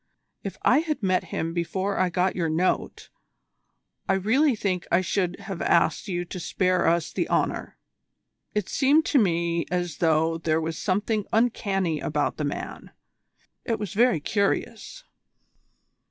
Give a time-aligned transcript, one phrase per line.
[0.43, 3.09] If I had met him before I got your note,
[4.09, 7.77] I really think I should have asked you to spare us the honour.
[8.55, 12.89] It seemed to me as though there was something uncanny about the man.
[13.63, 15.03] It was very curious."